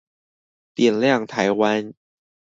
[0.73, 1.93] 點亮台灣